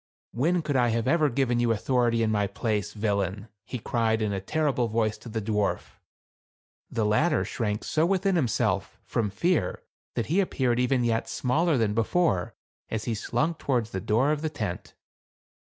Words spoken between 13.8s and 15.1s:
the door of the tent.